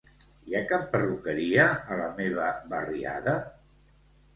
Hi 0.51 0.55
ha 0.55 0.61
cap 0.71 0.87
perruqueria 0.95 1.67
a 1.97 2.01
la 2.03 2.11
meva 2.19 2.51
barriada? 2.77 3.41